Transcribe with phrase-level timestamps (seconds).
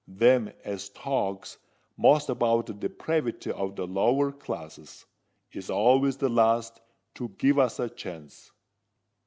[0.07, 1.59] them as talks
[1.95, 5.05] most about the depravity of the lower classes,
[5.51, 6.81] is always the last
[7.13, 8.51] to give us a chance."